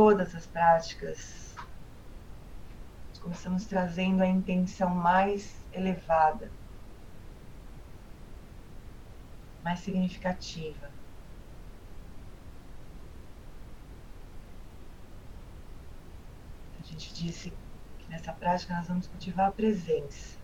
todas 0.00 0.34
as 0.34 0.46
práticas, 0.46 1.54
começamos 3.20 3.66
trazendo 3.66 4.22
a 4.22 4.26
intenção 4.26 4.88
mais 4.88 5.62
elevada, 5.74 6.50
mais 9.62 9.80
significativa. 9.80 10.90
A 16.78 16.82
gente 16.82 17.12
disse 17.12 17.52
que 17.98 18.08
nessa 18.08 18.32
prática 18.32 18.74
nós 18.74 18.88
vamos 18.88 19.06
cultivar 19.06 19.48
a 19.48 19.52
presença, 19.52 20.38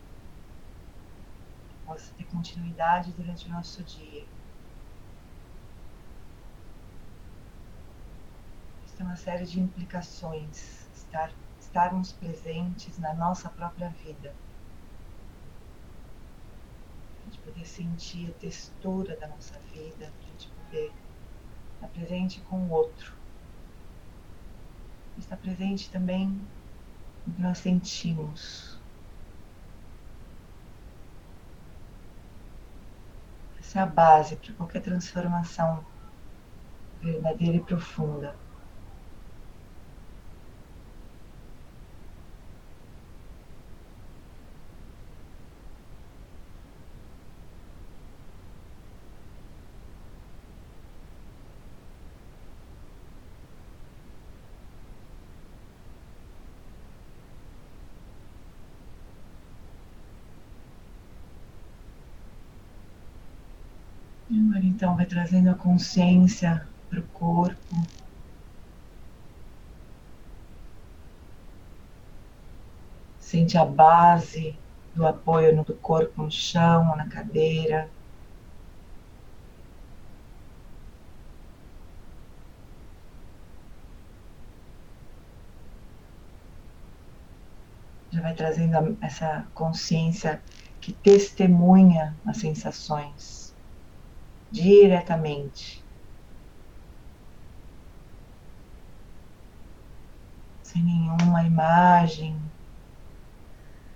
que 1.70 1.86
possa 1.86 2.12
ter 2.12 2.24
continuidade 2.24 3.10
durante 3.12 3.46
o 3.46 3.50
nosso 3.50 3.82
dia. 3.84 4.26
Isso 8.85 8.85
tem 8.96 9.06
uma 9.06 9.16
série 9.16 9.44
de 9.44 9.60
implicações, 9.60 10.88
estar 10.94 11.30
estarmos 11.76 12.12
presentes 12.12 12.98
na 12.98 13.12
nossa 13.12 13.50
própria 13.50 13.90
vida. 13.90 14.34
A 17.20 17.24
gente 17.24 17.38
poder 17.40 17.66
sentir 17.66 18.30
a 18.30 18.40
textura 18.40 19.14
da 19.16 19.28
nossa 19.28 19.58
vida, 19.72 20.06
a 20.06 20.30
gente 20.30 20.48
poder 20.48 20.90
estar 21.74 21.88
presente 21.88 22.40
com 22.42 22.56
o 22.56 22.70
outro. 22.70 23.12
Estar 25.18 25.36
presente 25.36 25.90
também 25.90 26.28
no 27.26 27.34
que 27.34 27.42
nós 27.42 27.58
sentimos. 27.58 28.78
Essa 33.58 33.80
é 33.80 33.82
a 33.82 33.86
base 33.86 34.36
para 34.36 34.54
qualquer 34.54 34.80
transformação 34.80 35.84
verdadeira 37.02 37.56
e 37.56 37.60
profunda. 37.60 38.45
Então 64.62 64.94
vai 64.94 65.06
trazendo 65.06 65.50
a 65.50 65.54
consciência 65.54 66.66
para 66.90 67.00
o 67.00 67.02
corpo. 67.08 67.76
Sente 73.18 73.56
a 73.56 73.64
base 73.64 74.54
do 74.94 75.06
apoio 75.06 75.64
do 75.64 75.74
corpo 75.74 76.22
no 76.22 76.30
chão, 76.30 76.96
na 76.96 77.08
cadeira. 77.08 77.88
Já 88.10 88.20
vai 88.20 88.34
trazendo 88.34 88.96
essa 89.00 89.46
consciência 89.54 90.42
que 90.80 90.92
testemunha 90.92 92.14
as 92.26 92.38
sensações 92.38 93.45
diretamente. 94.56 95.84
Sem 100.62 100.82
nenhuma 100.82 101.42
imagem 101.42 102.40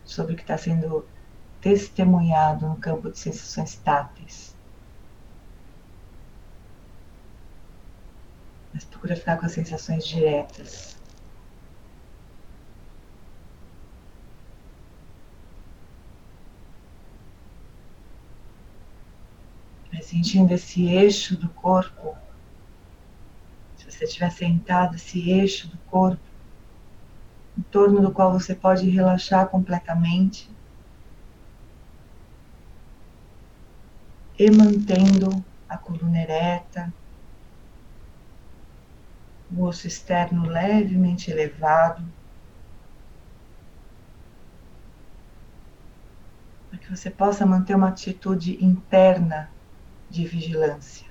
sobre 0.05 0.35
o 0.35 0.37
que 0.37 0.43
está 0.43 0.59
sendo 0.59 1.09
testemunhado 1.63 2.69
no 2.69 2.77
campo 2.77 3.11
de 3.11 3.19
sensações 3.19 3.77
táteis. 3.77 4.55
Mas 8.73 8.85
procura 8.85 9.17
ficar 9.17 9.39
com 9.39 9.47
as 9.47 9.53
sensações 9.53 10.07
diretas. 10.07 11.00
Sentindo 20.11 20.53
esse 20.53 20.89
eixo 20.89 21.37
do 21.37 21.49
corpo. 21.49 22.17
Se 23.77 23.89
você 23.89 24.05
estiver 24.05 24.31
sentado, 24.31 24.97
esse 24.97 25.31
eixo 25.31 25.69
do 25.69 25.79
corpo, 25.89 26.21
em 27.57 27.63
torno 27.63 28.01
do 28.01 28.11
qual 28.11 28.33
você 28.33 28.55
pode 28.55 28.91
relaxar 28.91 29.47
completamente. 29.49 30.51
E 34.37 34.51
mantendo 34.51 35.45
a 35.69 35.79
coluna 35.79 36.19
ereta, 36.19 36.93
o 39.55 39.63
osso 39.65 39.87
externo 39.87 40.45
levemente 40.47 41.31
elevado. 41.31 42.03
Para 46.69 46.79
que 46.79 46.97
você 46.97 47.11
possa 47.11 47.47
manter 47.47 47.77
uma 47.77 47.89
atitude 47.89 48.65
interna 48.65 49.51
de 50.11 50.27
vigilância. 50.27 51.09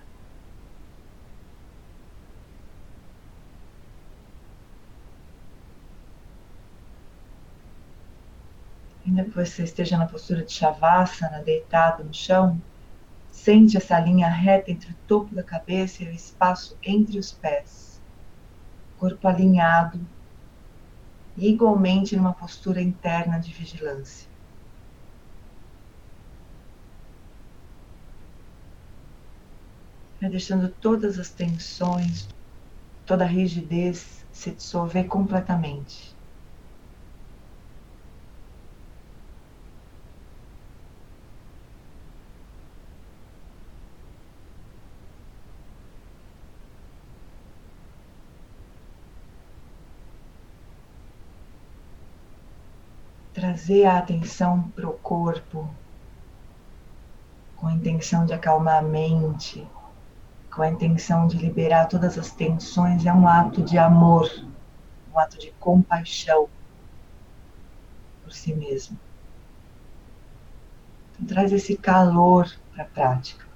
Ainda 9.05 9.23
que 9.23 9.31
você 9.31 9.63
esteja 9.63 9.97
na 9.97 10.05
postura 10.05 10.45
de 10.45 10.51
Shavasana, 10.51 11.41
deitado 11.43 12.03
no 12.03 12.13
chão, 12.13 12.61
sente 13.31 13.77
essa 13.77 13.99
linha 13.99 14.29
reta 14.29 14.71
entre 14.71 14.91
o 14.91 14.95
topo 15.07 15.33
da 15.33 15.43
cabeça 15.43 16.03
e 16.03 16.07
o 16.07 16.11
espaço 16.11 16.77
entre 16.83 17.17
os 17.17 17.31
pés. 17.31 18.03
Corpo 18.97 19.27
alinhado, 19.27 20.07
igualmente 21.35 22.15
numa 22.15 22.33
postura 22.33 22.81
interna 22.81 23.39
de 23.39 23.51
vigilância. 23.53 24.29
Vai 30.21 30.29
deixando 30.29 30.69
todas 30.81 31.17
as 31.17 31.29
tensões, 31.29 32.27
toda 33.05 33.23
a 33.23 33.27
rigidez 33.27 34.25
se 34.31 34.51
dissolver 34.51 35.07
completamente. 35.07 36.17
trazer 53.39 53.85
a 53.85 53.97
atenção 53.97 54.69
para 54.71 54.89
o 54.89 54.97
corpo 54.99 55.73
com 57.55 57.67
a 57.67 57.73
intenção 57.73 58.25
de 58.25 58.33
acalmar 58.33 58.79
a 58.79 58.81
mente, 58.81 59.65
com 60.51 60.61
a 60.61 60.69
intenção 60.69 61.27
de 61.27 61.37
liberar 61.37 61.87
todas 61.87 62.17
as 62.17 62.31
tensões, 62.31 63.05
é 63.05 63.13
um 63.13 63.27
ato 63.27 63.61
de 63.61 63.77
amor, 63.77 64.29
um 65.13 65.19
ato 65.19 65.37
de 65.37 65.51
compaixão 65.59 66.49
por 68.23 68.31
si 68.31 68.53
mesmo. 68.53 68.97
Então, 71.11 71.25
traz 71.27 71.51
esse 71.51 71.77
calor 71.77 72.51
para 72.73 72.83
a 72.83 72.87
prática. 72.87 73.48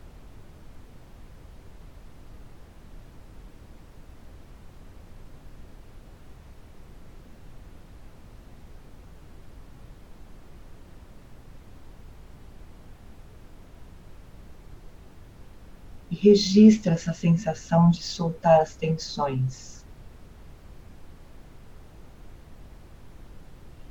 Registra 16.13 16.93
essa 16.93 17.13
sensação 17.13 17.89
de 17.89 18.03
soltar 18.03 18.61
as 18.61 18.75
tensões. 18.75 19.83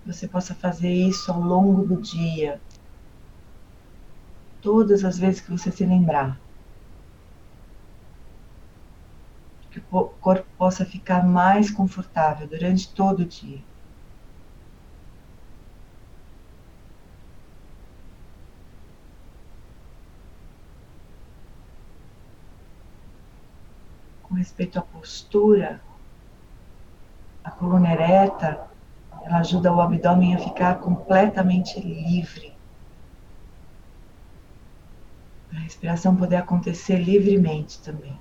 Você 0.07 0.29
possa 0.29 0.55
fazer 0.55 0.93
isso 0.93 1.31
ao 1.33 1.41
longo 1.41 1.87
do 1.87 2.01
dia, 2.01 2.61
todas 4.61 5.05
as 5.05 5.19
vezes 5.19 5.41
que 5.41 5.51
você 5.51 5.71
se 5.71 5.85
lembrar. 5.85 6.41
Que 9.71 9.79
o 9.91 10.05
corpo 10.21 10.47
possa 10.57 10.85
ficar 10.85 11.27
mais 11.27 11.71
confortável 11.71 12.47
durante 12.47 12.95
todo 12.95 13.21
o 13.21 13.27
dia. 13.27 13.63
com 24.23 24.31
respeito 24.43 24.79
à 24.79 24.83
postura, 24.83 25.81
coluna 27.63 27.93
ereta, 27.93 28.69
ela 29.25 29.39
ajuda 29.39 29.73
o 29.73 29.81
abdômen 29.81 30.35
a 30.35 30.39
ficar 30.39 30.81
completamente 30.81 31.79
livre. 31.81 32.53
A 35.53 35.61
respiração 35.61 36.17
poder 36.17 36.37
acontecer 36.37 36.97
livremente 36.97 37.81
também. 37.81 38.19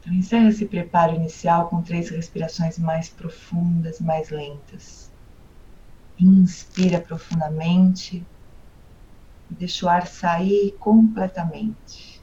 Então, 0.00 0.14
encerra 0.14 0.48
esse 0.48 0.64
preparo 0.64 1.14
inicial 1.14 1.68
com 1.68 1.82
três 1.82 2.08
respirações 2.08 2.78
mais 2.78 3.10
profundas, 3.10 4.00
mais 4.00 4.30
lentas. 4.30 5.12
Inspira 6.18 6.98
profundamente 6.98 8.24
deixa 9.50 9.86
o 9.86 9.88
ar 9.88 10.06
sair 10.06 10.76
completamente. 10.78 12.22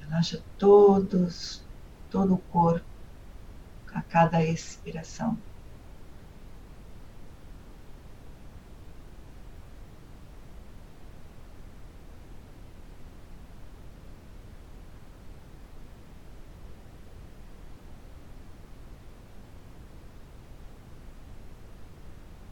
Relaxa 0.00 0.44
todos, 0.58 1.64
todo 2.10 2.34
o 2.34 2.38
corpo 2.38 2.86
a 3.94 4.02
cada 4.02 4.42
expiração. 4.44 5.38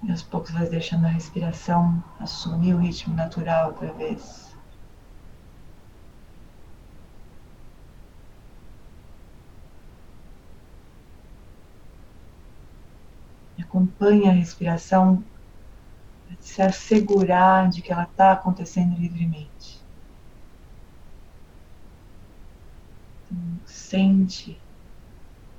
E 0.03 0.11
aos 0.11 0.23
poucos 0.23 0.51
vai 0.51 0.69
deixando 0.69 1.07
a 1.07 1.11
respiração 1.11 2.03
assumir 2.19 2.75
o 2.75 2.79
ritmo 2.79 3.15
natural 3.15 3.69
outra 3.69 3.93
vez. 3.93 4.53
acompanhe 13.73 14.29
a 14.29 14.33
respiração 14.33 15.25
para 16.27 16.37
se 16.41 16.61
assegurar 16.61 17.71
de 17.71 17.81
que 17.81 17.91
ela 17.91 18.05
está 18.05 18.33
acontecendo 18.33 18.95
livremente. 18.99 19.83
Então, 23.25 23.61
sente 23.65 24.61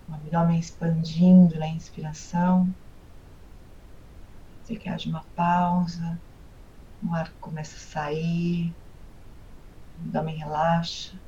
o 0.07 0.13
abdômen 0.13 0.59
expandindo 0.59 1.57
na 1.57 1.67
inspiração. 1.67 2.71
Você 4.63 4.77
que 4.77 4.87
haja 4.87 5.09
uma 5.09 5.25
pausa, 5.35 6.21
o 7.01 7.13
ar 7.13 7.33
começa 7.41 7.75
a 7.75 7.79
sair, 7.79 8.73
o 9.97 10.03
abdômen 10.03 10.37
relaxa. 10.37 11.19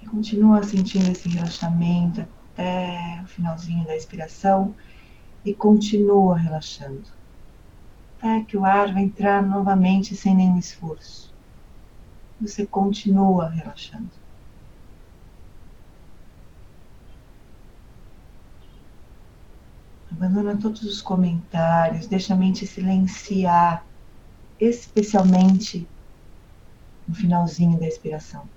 E 0.00 0.06
continua 0.06 0.62
sentindo 0.62 1.10
esse 1.10 1.28
relaxamento 1.28 2.22
até 2.22 3.20
o 3.22 3.26
finalzinho 3.26 3.84
da 3.84 3.94
expiração 3.94 4.74
e 5.44 5.54
continua 5.54 6.38
relaxando. 6.38 7.06
Até 8.16 8.42
que 8.46 8.56
o 8.56 8.64
ar 8.64 8.94
vai 8.94 9.02
entrar 9.02 9.42
novamente 9.42 10.16
sem 10.16 10.34
nenhum 10.34 10.58
esforço. 10.58 11.34
Você 12.40 12.66
continua 12.66 13.50
relaxando. 13.50 14.25
Abandona 20.10 20.58
todos 20.58 20.82
os 20.82 21.00
comentários, 21.02 22.08
deixa 22.08 22.34
a 22.34 22.36
mente 22.36 22.66
silenciar, 22.66 23.86
especialmente 24.58 25.92
no 27.06 27.14
finalzinho 27.14 27.78
da 27.80 27.86
expiração. 27.86 28.50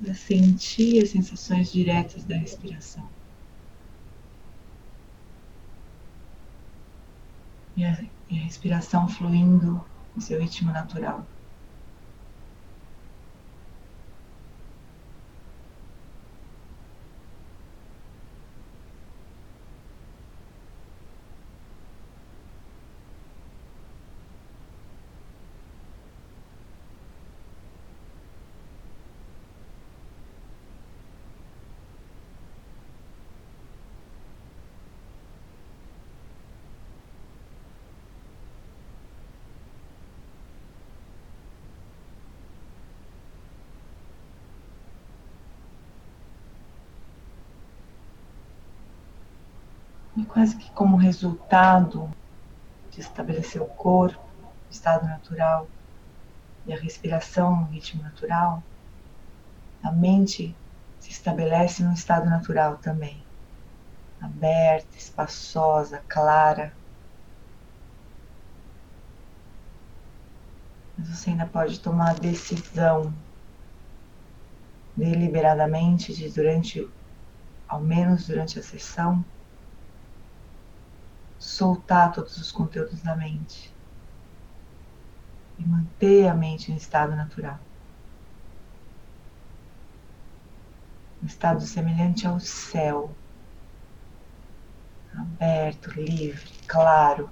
Para 0.00 0.14
sentir 0.14 1.02
as 1.02 1.10
sensações 1.10 1.70
diretas 1.70 2.24
da 2.24 2.36
respiração. 2.36 3.08
E 7.76 7.84
a, 7.84 8.02
e 8.28 8.38
a 8.38 8.42
respiração 8.42 9.08
fluindo 9.08 9.84
no 10.14 10.22
seu 10.22 10.40
ritmo 10.40 10.72
natural. 10.72 11.26
E 50.20 50.26
quase 50.26 50.58
que 50.58 50.70
como 50.72 50.98
resultado 50.98 52.10
de 52.90 53.00
estabelecer 53.00 53.62
o 53.62 53.66
corpo, 53.66 54.20
o 54.68 54.70
estado 54.70 55.06
natural, 55.06 55.66
e 56.66 56.74
a 56.74 56.76
respiração 56.78 57.56
no 57.56 57.68
ritmo 57.68 58.02
natural, 58.02 58.62
a 59.82 59.90
mente 59.90 60.54
se 60.98 61.10
estabelece 61.10 61.82
num 61.82 61.94
estado 61.94 62.28
natural 62.28 62.76
também, 62.80 63.26
aberta, 64.20 64.94
espaçosa, 64.94 66.04
clara. 66.06 66.76
Mas 70.98 71.08
você 71.08 71.30
ainda 71.30 71.46
pode 71.46 71.80
tomar 71.80 72.10
a 72.10 72.18
decisão 72.18 73.10
deliberadamente 74.94 76.12
de 76.12 76.30
durante, 76.30 76.86
ao 77.66 77.80
menos 77.80 78.26
durante 78.26 78.58
a 78.58 78.62
sessão, 78.62 79.24
soltar 81.40 82.12
todos 82.12 82.36
os 82.36 82.52
conteúdos 82.52 83.02
da 83.02 83.16
mente 83.16 83.76
e 85.56 85.64
manter 85.64 86.26
a 86.28 86.34
mente 86.34 86.72
em 86.72 86.76
estado 86.76 87.14
natural. 87.14 87.60
Um 91.22 91.26
estado 91.26 91.62
semelhante 91.62 92.26
ao 92.26 92.38
céu, 92.40 93.16
aberto, 95.14 95.90
livre, 95.92 96.50
claro. 96.66 97.30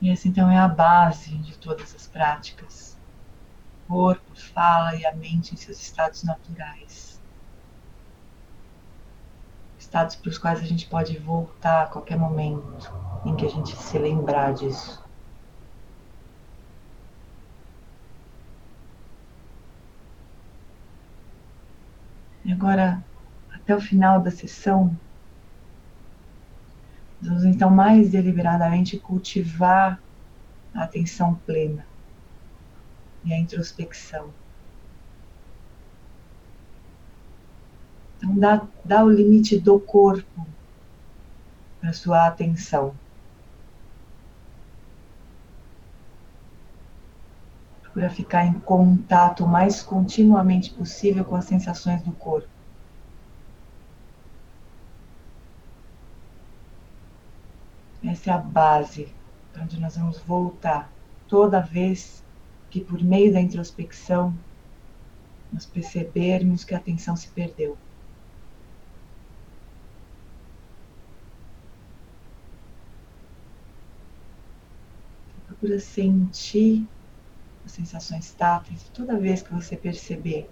E 0.00 0.10
essa 0.10 0.28
então 0.28 0.50
é 0.50 0.56
a 0.58 0.66
base 0.66 1.36
de 1.38 1.58
todas 1.58 1.94
as 1.94 2.06
práticas. 2.06 2.98
O 3.86 3.92
corpo, 3.92 4.34
fala 4.54 4.96
e 4.96 5.04
a 5.04 5.14
mente 5.14 5.52
em 5.54 5.56
seus 5.56 5.78
estados 5.78 6.22
naturais. 6.22 7.20
Estados 9.78 10.16
para 10.16 10.30
os 10.30 10.38
quais 10.38 10.60
a 10.60 10.64
gente 10.64 10.88
pode 10.88 11.18
voltar 11.18 11.82
a 11.82 11.86
qualquer 11.86 12.16
momento 12.16 12.90
em 13.26 13.36
que 13.36 13.44
a 13.44 13.48
gente 13.48 13.76
se 13.76 13.98
lembrar 13.98 14.54
disso. 14.54 15.02
E 22.44 22.52
agora, 22.52 23.04
até 23.52 23.74
o 23.76 23.80
final 23.80 24.20
da 24.20 24.30
sessão, 24.30 24.98
Vamos 27.20 27.44
então 27.44 27.70
mais 27.70 28.10
deliberadamente 28.10 28.98
cultivar 28.98 30.02
a 30.74 30.84
atenção 30.84 31.40
plena. 31.46 31.88
e 33.24 33.32
a 33.32 33.38
introspecção. 33.38 34.34
Então, 38.16 38.38
dá, 38.38 38.68
dá 38.84 39.04
o 39.04 39.10
limite 39.10 39.58
do 39.60 39.80
corpo 39.80 40.46
para 41.78 41.92
sua 41.92 42.26
atenção. 42.26 42.98
Procura 47.82 48.08
ficar 48.08 48.46
em 48.46 48.58
contato 48.58 49.44
o 49.44 49.46
mais 49.46 49.82
continuamente 49.82 50.72
possível 50.74 51.26
com 51.26 51.36
as 51.36 51.44
sensações 51.44 52.02
do 52.02 52.16
corpo. 52.16 52.48
Essa 58.20 58.32
é 58.32 58.34
a 58.34 58.38
base 58.38 59.08
para 59.50 59.62
onde 59.62 59.80
nós 59.80 59.96
vamos 59.96 60.18
voltar 60.18 60.92
toda 61.26 61.58
vez 61.58 62.22
que, 62.68 62.78
por 62.78 63.02
meio 63.02 63.32
da 63.32 63.40
introspecção, 63.40 64.38
nós 65.50 65.64
percebermos 65.64 66.62
que 66.62 66.74
a 66.74 66.76
atenção 66.76 67.16
se 67.16 67.28
perdeu. 67.28 67.78
Procura 75.46 75.80
sentir 75.80 76.86
as 77.64 77.72
sensações 77.72 78.34
táteis 78.34 78.90
toda 78.92 79.18
vez 79.18 79.40
que 79.40 79.54
você 79.54 79.78
perceber 79.78 80.50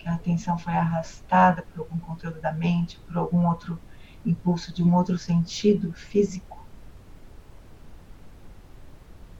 que 0.00 0.08
a 0.08 0.14
atenção 0.14 0.58
foi 0.58 0.72
arrastada 0.72 1.62
por 1.62 1.82
algum 1.82 2.00
conteúdo 2.00 2.40
da 2.40 2.52
mente, 2.52 2.98
por 3.06 3.16
algum 3.16 3.46
outro 3.46 3.78
impulso 4.24 4.72
de 4.72 4.82
um 4.82 4.94
outro 4.94 5.18
sentido 5.18 5.92
físico. 5.92 6.58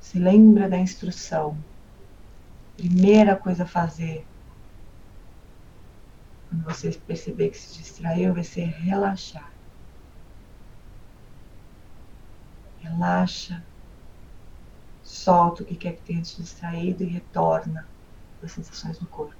Se 0.01 0.19
lembra 0.19 0.69
da 0.69 0.79
instrução. 0.79 1.63
Primeira 2.77 3.37
coisa 3.37 3.65
a 3.65 3.67
fazer 3.67 4.27
quando 6.49 6.65
você 6.65 6.91
perceber 6.91 7.51
que 7.51 7.59
se 7.59 7.79
distraiu 7.79 8.35
vai 8.35 8.43
ser 8.43 8.65
relaxar. 8.65 9.55
Relaxa, 12.81 13.65
solta 15.03 15.63
o 15.63 15.67
que 15.67 15.77
quer 15.77 15.93
que 15.93 16.03
tenha 16.03 16.23
te 16.23 16.43
distraído 16.43 17.05
e 17.05 17.07
retorna 17.07 17.89
às 18.43 18.51
sensações 18.51 18.99
do 18.99 19.09
corpo. 19.09 19.40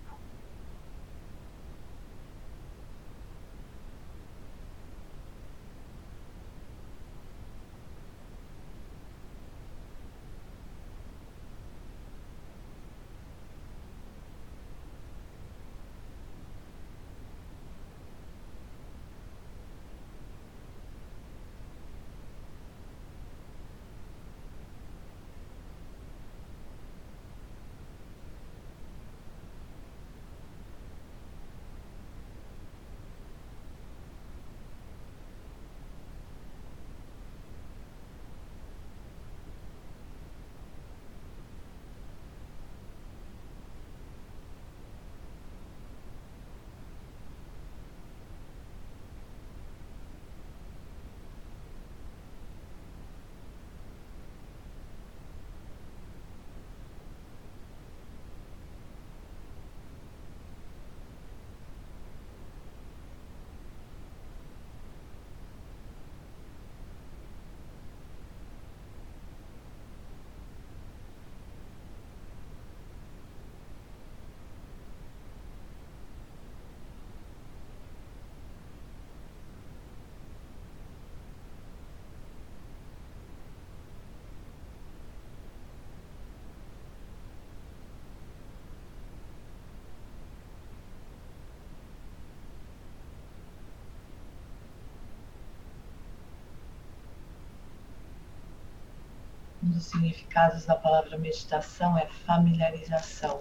Um 99.63 99.71
dos 99.71 99.87
significados 99.87 100.65
da 100.65 100.75
palavra 100.75 101.19
meditação 101.19 101.99
é 101.99 102.07
familiarização. 102.07 103.41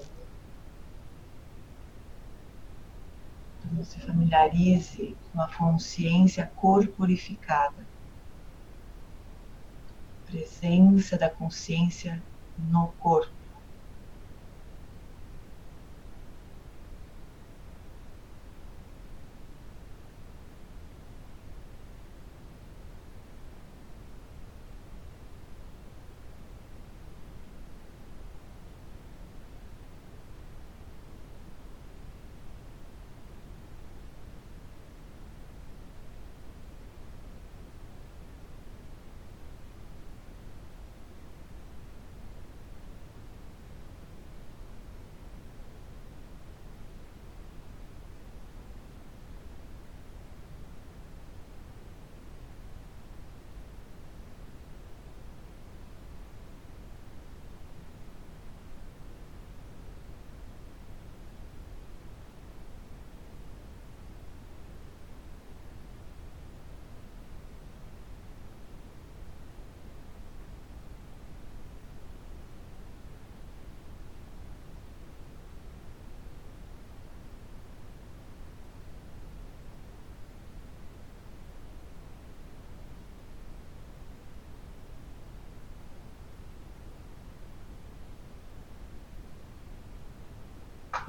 Então, 3.64 3.84
se 3.84 4.00
familiarize 4.02 5.16
com 5.32 5.42
a 5.42 5.48
consciência 5.54 6.52
corporificada. 6.56 7.88
Presença 10.26 11.18
da 11.18 11.30
consciência 11.30 12.22
no 12.58 12.90
corpo. 13.00 13.39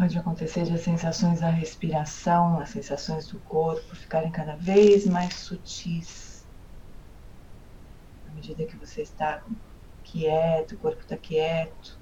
Pode 0.01 0.17
acontecer 0.17 0.65
de 0.65 0.73
as 0.73 0.81
sensações 0.81 1.41
da 1.41 1.51
respiração, 1.51 2.59
as 2.59 2.71
sensações 2.71 3.27
do 3.27 3.39
corpo 3.39 3.95
ficarem 3.95 4.33
cada 4.33 4.57
vez 4.57 5.05
mais 5.05 5.35
sutis. 5.35 6.49
À 8.27 8.33
medida 8.33 8.65
que 8.65 8.79
você 8.79 9.03
está 9.03 9.45
quieto, 10.03 10.73
o 10.73 10.79
corpo 10.79 11.03
está 11.03 11.19
quieto. 11.19 12.01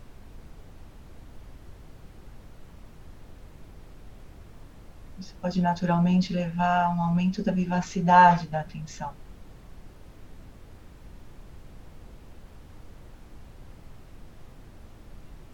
Isso 5.19 5.35
pode 5.40 5.61
naturalmente 5.61 6.33
levar 6.33 6.85
a 6.85 6.90
um 6.90 7.02
aumento 7.02 7.43
da 7.43 7.50
vivacidade 7.50 8.47
da 8.47 8.61
atenção. 8.61 9.12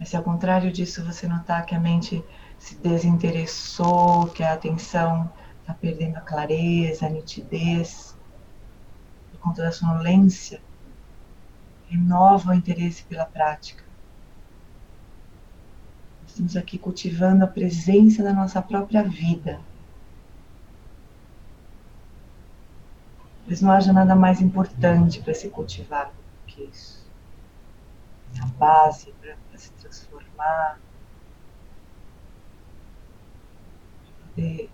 Mas 0.05 0.11
se 0.11 0.17
ao 0.17 0.21
contrário 0.21 0.71
disso 0.71 1.03
você 1.03 1.27
notar 1.27 1.65
que 1.65 1.73
a 1.73 1.79
mente 1.79 2.23
se 2.59 2.75
desinteressou, 2.75 4.27
que 4.27 4.43
a 4.43 4.53
atenção 4.53 5.33
está 5.61 5.73
perdendo 5.73 6.17
a 6.17 6.21
clareza, 6.21 7.07
a 7.07 7.09
nitidez, 7.09 8.15
por 9.31 9.39
conta 9.39 9.63
da 9.63 9.71
sonolência, 9.71 10.61
renova 11.89 12.51
o 12.51 12.53
interesse 12.53 13.03
pela 13.05 13.25
prática. 13.25 13.83
Estamos 16.27 16.55
aqui 16.55 16.77
cultivando 16.77 17.43
a 17.43 17.47
presença 17.47 18.21
da 18.21 18.31
nossa 18.31 18.61
própria 18.61 19.01
vida. 19.01 19.59
Talvez 23.39 23.59
não 23.59 23.71
haja 23.71 23.91
nada 23.91 24.15
mais 24.15 24.39
importante 24.39 25.19
para 25.23 25.33
se 25.33 25.49
cultivar 25.49 26.09
do 26.09 26.45
que 26.45 26.61
isso. 26.61 27.03
Essa 28.31 28.45
base 28.59 29.11
para 29.19 29.44
se 29.57 29.71
transformar, 29.73 30.79
para 34.01 34.27
poder 34.29 34.69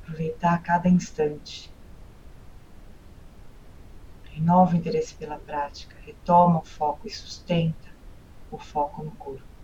aproveitar 0.00 0.62
cada 0.62 0.88
instante. 0.88 1.72
Renova 4.24 4.74
o 4.74 4.76
interesse 4.76 5.14
pela 5.14 5.38
prática, 5.38 5.96
retoma 6.00 6.60
o 6.60 6.64
foco 6.64 7.06
e 7.06 7.10
sustenta 7.10 7.88
o 8.50 8.58
foco 8.58 9.02
no 9.02 9.16
corpo. 9.16 9.55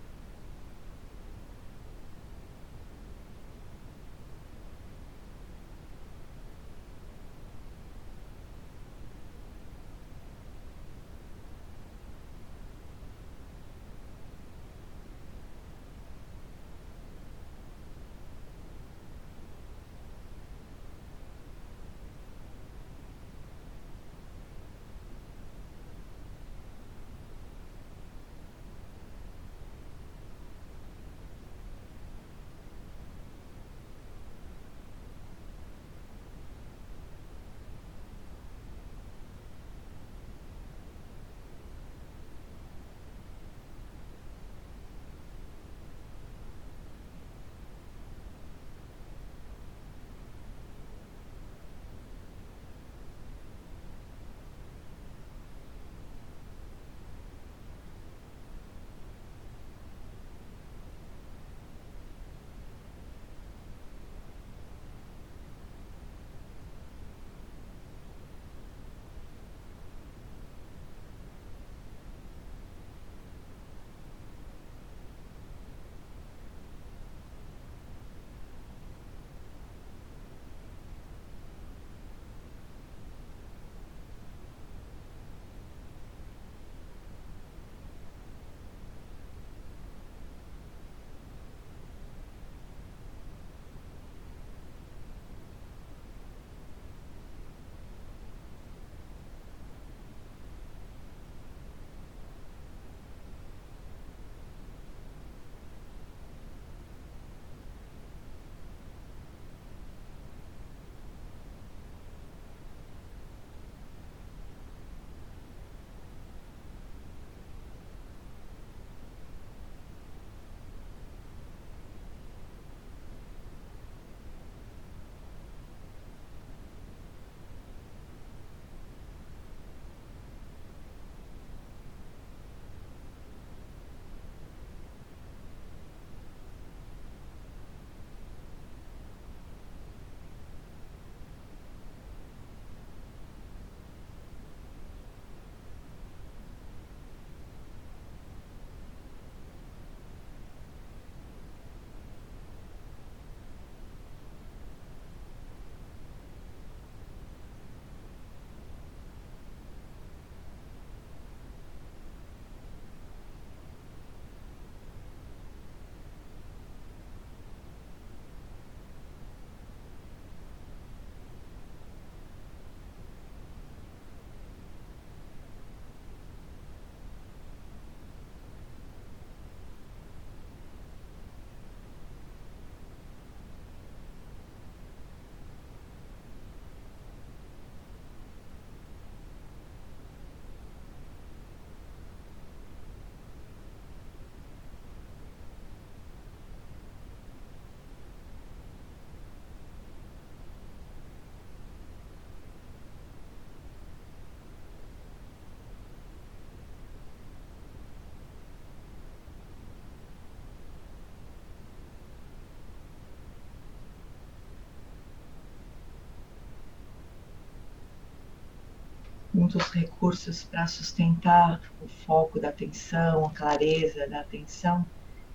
Dos 219.34 219.70
recursos 219.70 220.44
para 220.44 220.66
sustentar 220.66 221.60
o 221.80 221.88
foco 221.88 222.38
da 222.38 222.50
atenção, 222.50 223.24
a 223.24 223.30
clareza 223.30 224.06
da 224.08 224.20
atenção, 224.20 224.84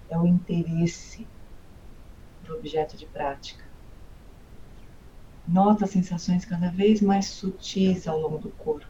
é 0.09 0.17
o 0.17 0.25
interesse 0.25 1.27
no 2.47 2.55
objeto 2.55 2.95
de 2.95 3.05
prática. 3.07 3.63
Nota 5.47 5.87
sensações 5.87 6.45
cada 6.45 6.69
vez 6.69 7.01
mais 7.01 7.27
sutis 7.27 8.07
ao 8.07 8.19
longo 8.19 8.37
do 8.37 8.49
corpo. 8.51 8.85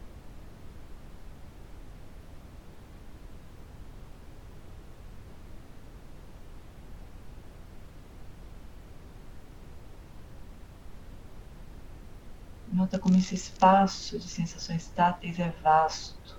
Nota 12.73 12.99
como 13.17 13.19
esse 13.19 13.33
espaço 13.35 14.19
de 14.19 14.27
sensações 14.29 14.89
táteis 14.89 15.39
é 15.39 15.49
vasto. 15.49 16.36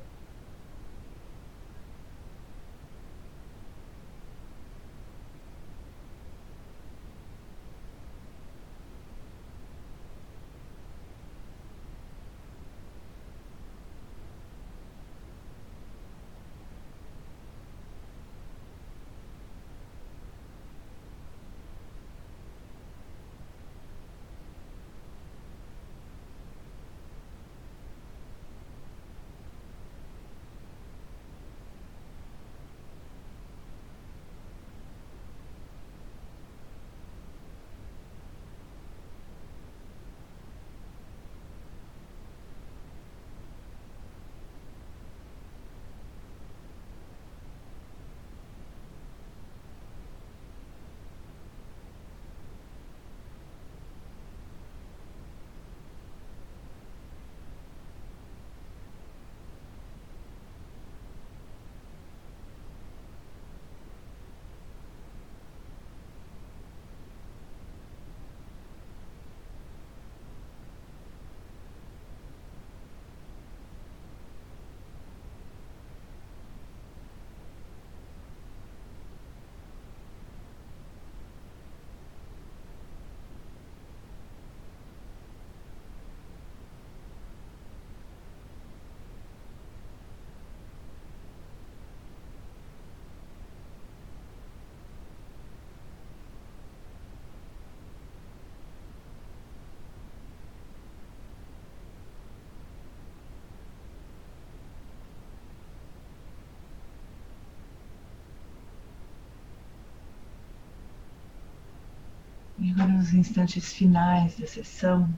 E 112.60 112.72
agora, 112.72 112.88
nos 112.88 113.14
instantes 113.14 113.72
finais 113.72 114.36
da 114.36 114.44
sessão, 114.44 115.16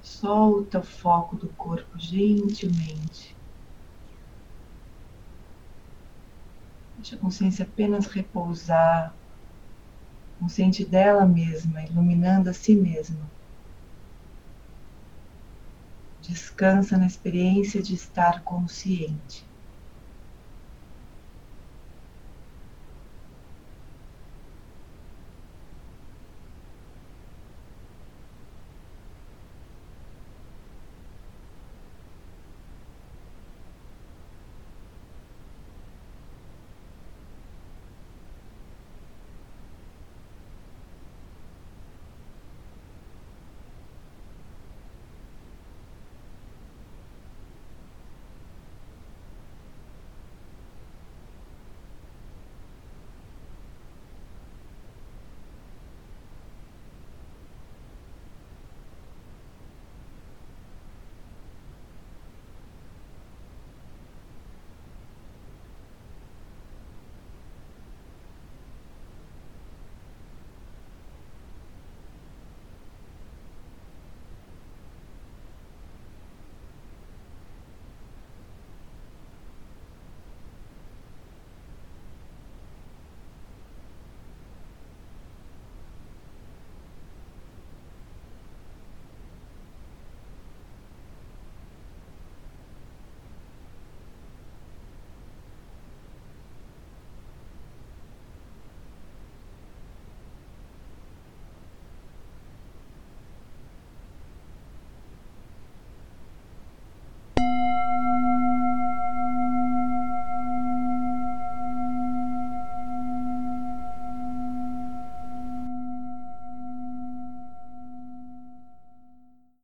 solta 0.00 0.78
o 0.78 0.84
foco 0.84 1.36
do 1.36 1.48
corpo 1.54 1.98
gentilmente. 1.98 3.36
Deixa 6.96 7.16
a 7.16 7.18
consciência 7.18 7.64
apenas 7.64 8.06
repousar, 8.06 9.16
consciente 10.38 10.84
dela 10.84 11.26
mesma, 11.26 11.82
iluminando 11.82 12.48
a 12.50 12.52
si 12.52 12.76
mesma. 12.76 13.28
Descansa 16.20 16.96
na 16.96 17.06
experiência 17.06 17.82
de 17.82 17.94
estar 17.94 18.44
consciente. 18.44 19.47